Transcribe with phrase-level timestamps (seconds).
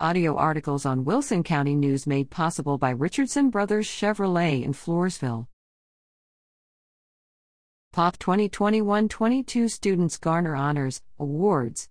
[0.00, 5.46] Audio articles on Wilson County News made possible by Richardson Brothers Chevrolet in Floresville.
[7.92, 11.88] Poth 2021 22 students garner honors, awards.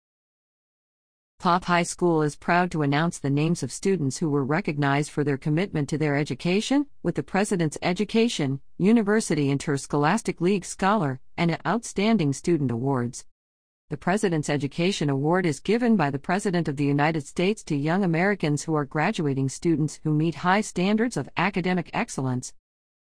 [1.40, 5.24] Poth High School is proud to announce the names of students who were recognized for
[5.24, 12.34] their commitment to their education with the President's Education, University Interscholastic League Scholar, and Outstanding
[12.34, 13.24] Student Awards.
[13.94, 18.04] The President's Education Award is given by the President of the United States to young
[18.04, 22.56] Americans who are graduating students who meet high standards of academic excellence.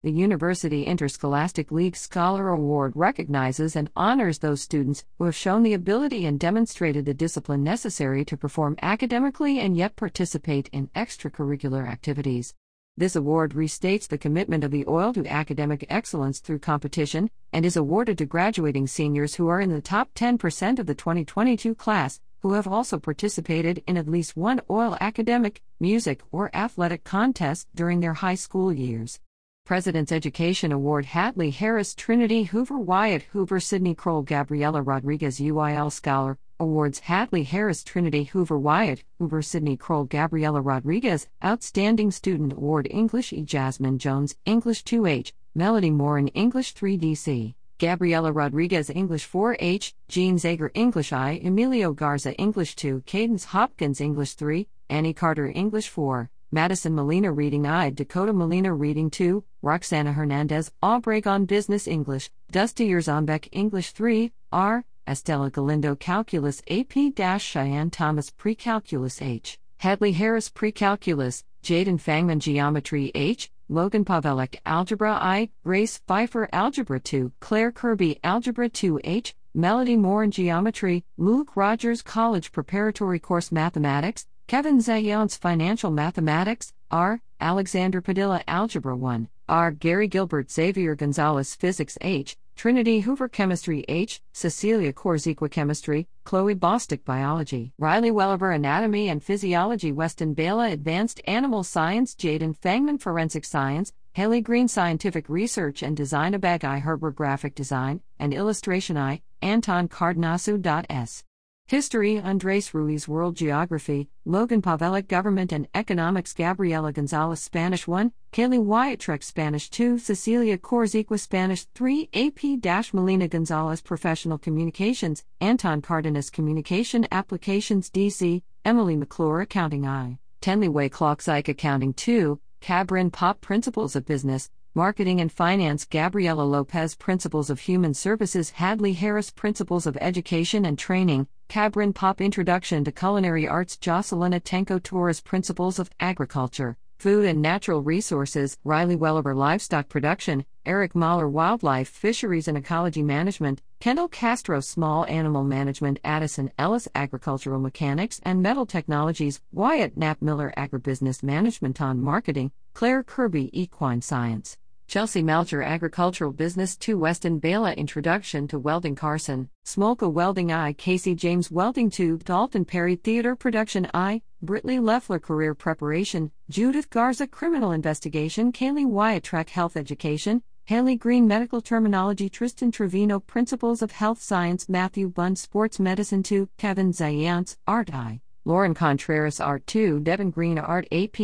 [0.04, 5.74] The University Interscholastic League Scholar Award recognizes and honors those students who have shown the
[5.74, 12.54] ability and demonstrated the discipline necessary to perform academically and yet participate in extracurricular activities.
[13.00, 17.78] This award restates the commitment of the UIL to academic excellence through competition and is
[17.78, 22.52] awarded to graduating seniors who are in the top 10% of the 2022 class who
[22.52, 28.16] have also participated in at least one UIL academic, music, or athletic contest during their
[28.16, 29.22] high school years.
[29.70, 36.40] President's Education Award Hadley Harris Trinity Hoover Wyatt Hoover Sidney Kroll Gabriela Rodriguez UIL Scholar
[36.60, 43.32] Awards Hadley Harris Trinity Hoover Wyatt Hoover Sidney Kroll Gabriela Rodriguez Outstanding Student Award English
[43.32, 43.44] E.
[43.44, 50.72] Jasmine Jones English 2H Melody Moore in English 3DC Gabriela Rodriguez English 4H Jean Zager
[50.74, 56.96] English I Emilio Garza English 2 Cadence Hopkins English 3 Annie Carter English 4 Madison
[56.96, 63.92] Molina Reading I, Dakota Molina Reading 2, Roxana Hernandez, Obregon Business English, Dusty Yerzonbeck English
[63.92, 72.40] 3, R, Estella Galindo Calculus AP Cheyenne Thomas Precalculus H, Hadley Harris Precalculus, Jaden Fangman
[72.40, 79.36] Geometry H, Logan Pavelek Algebra I, Grace Pfeiffer Algebra 2, Claire Kirby Algebra 2 H,
[79.54, 87.22] Melody Moore in Geometry, Luke Rogers College Preparatory Course Mathematics, Kevin Zayon's Financial Mathematics, R.
[87.40, 89.70] Alexander Padilla Algebra 1, R.
[89.70, 97.06] Gary Gilbert Xavier Gonzalez Physics H, Trinity Hoover Chemistry H, Cecilia Korziqua Chemistry, Chloe Bostick
[97.06, 103.94] Biology, Riley Welliver Anatomy and Physiology Weston Bela Advanced Animal Science Jaden Fangman Forensic Science,
[104.14, 109.88] Haley Green Scientific Research and Design Abag I Herbert Graphic Design and Illustration I, Anton
[109.88, 111.24] Cardnasu.s.
[111.70, 118.66] History Andres Ruiz World Geography, Logan Pavelek Government and Economics Gabriela Gonzalez Spanish 1, Kaylee
[118.66, 127.06] Wiatrek Spanish 2, Cecilia Korziqua Spanish 3, AP Melina Gonzalez Professional Communications, Anton Cardenas Communication
[127.12, 133.96] Applications DC, Emily McClure Accounting I, Tenley Way Clock Psych Accounting 2, Cabrin Pop Principles
[133.96, 139.98] of Business, Marketing and Finance Gabriela Lopez Principles of Human Services Hadley Harris Principles of
[140.00, 146.78] Education and Training Cabrin Pop Introduction to Culinary Arts Jocelyn Atenko Torres Principles of Agriculture,
[146.98, 153.62] Food and Natural Resources Riley Welliver Livestock Production Eric Mahler Wildlife Fisheries and Ecology Management
[153.82, 160.54] Kendall Castro Small Animal Management Addison Ellis Agricultural Mechanics and Metal Technologies Wyatt Knapp Miller
[160.56, 164.58] Agribusiness Management on Marketing Claire Kirby Equine Science
[164.90, 171.14] Chelsea Melcher Agricultural Business 2 Weston Bela Introduction to Welding Carson, Smolka Welding I Casey
[171.14, 177.72] James Welding 2 Dalton Perry Theater Production I, Britley Leffler Career Preparation, Judith Garza Criminal
[177.72, 184.68] Investigation Kaylee Wiatrek Health Education, Haley Green Medical Terminology Tristan Trevino Principles of Health Science
[184.68, 188.22] Matthew Bund Sports Medicine 2 Kevin Zayance Art I.
[188.50, 191.20] Lauren Contreras Art 2, Devin Green Art AP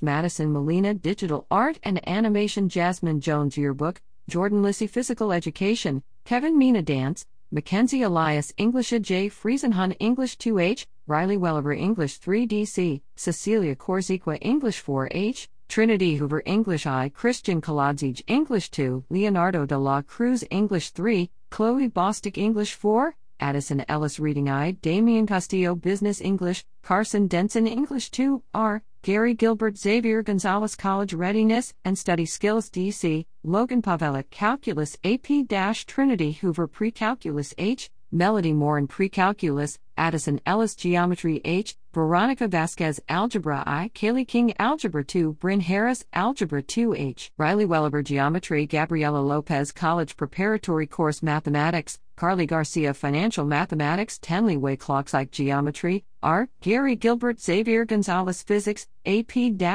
[0.00, 6.80] Madison Molina Digital Art and Animation Jasmine Jones Yearbook, Jordan Lissy Physical Education, Kevin Mina
[6.80, 9.28] Dance, Mackenzie Elias English J.
[9.28, 17.08] Friesenhun English 2H, Riley Welliver English 3DC, Cecilia Korziqua English 4H, Trinity Hoover English I,
[17.08, 23.84] Christian Koladzij English 2, Leonardo de la Cruz English 3, Chloe Bostick English 4, Addison
[23.88, 30.22] Ellis Reading I, Damian Castillo Business English, Carson Denson English 2, R, Gary Gilbert Xavier
[30.22, 35.46] Gonzalez College Readiness and Study Skills DC, Logan Pavelek Calculus AP
[35.86, 43.62] Trinity Hoover Precalculus H, Melody Moore in Precalculus, Addison Ellis Geometry H, Veronica Vasquez Algebra
[43.66, 50.16] I, Kaylee King Algebra 2, Bryn Harris Algebra 2H, Riley Welliver Geometry, Gabriela Lopez College
[50.16, 56.48] Preparatory Course Mathematics, Carly Garcia Financial Mathematics, Tenley Way Clockpsych Geometry, R.
[56.60, 59.30] Gary Gilbert Xavier Gonzalez Physics, AP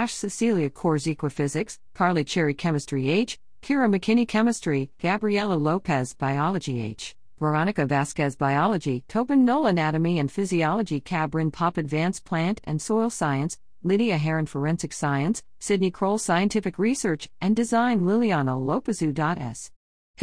[0.09, 7.15] Cecilia Korziqua Physics, Carly Cherry Chemistry H, Kira McKinney Chemistry, Gabriela Lopez Biology H.
[7.39, 13.57] Veronica Vasquez Biology, Tobin Knoll Anatomy and Physiology, Cabrin Pop Advanced Plant and Soil Science,
[13.83, 19.71] Lydia Heron Forensic Science, Sydney Kroll Scientific Research and Design, Liliana Lopezu.s.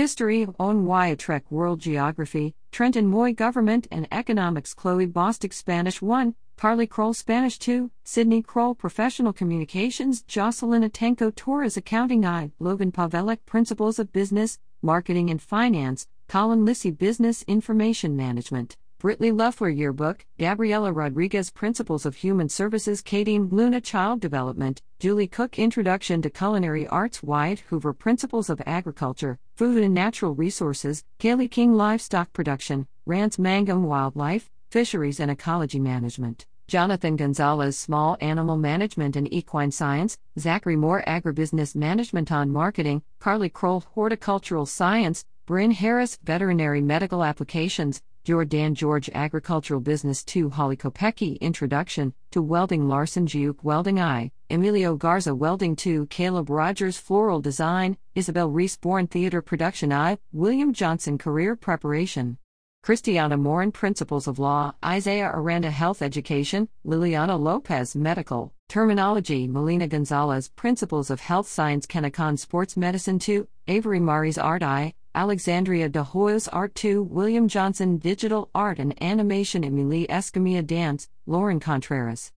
[0.00, 6.34] History, On Why Trek World Geography, Trenton Moy Government and Economics, Chloe Bostick Spanish 1,
[6.56, 13.44] Carly Kroll Spanish 2, Sydney Kroll Professional Communications, Jocelyn Atenko Torres Accounting I, Logan Pavelek
[13.44, 18.78] Principles of Business, Marketing and Finance, Colin Lissy Business Information Management.
[19.00, 25.58] Britley Luffler Yearbook, Gabriela Rodriguez Principles of Human Services, Kadeen Luna Child Development, Julie Cook
[25.58, 31.72] Introduction to Culinary Arts, Wyatt Hoover Principles of Agriculture, Food and Natural Resources, Kaylee King
[31.72, 36.44] Livestock Production, Rance Mangum Wildlife, Fisheries and Ecology Management.
[36.68, 43.48] Jonathan Gonzalez Small Animal Management and Equine Science, Zachary Moore Agribusiness Management on Marketing, Carly
[43.48, 51.40] Kroll Horticultural Science, Bryn Harris Veterinary Medical Applications, Jordan George Agricultural Business 2 Holly Kopecki
[51.40, 57.96] Introduction to Welding Larson Juke Welding I, Emilio Garza Welding 2 Caleb Rogers Floral Design,
[58.14, 62.36] Isabel Reese Born Theater Production I, William Johnson Career Preparation.
[62.82, 70.46] Christiana Morin Principles of Law, Isaiah Aranda Health Education, Liliana Lopez Medical, Terminology Melina Gonzalez
[70.46, 76.48] Principles of Health Science Kennecan Sports Medicine 2, Avery Mari's Art I, Alexandria de Hoyos
[76.52, 82.30] Art 2, William Johnson Digital Art and Animation, Emilie Escamilla Dance, Lauren Contreras.